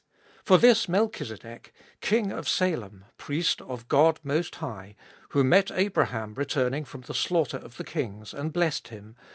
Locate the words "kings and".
7.83-8.51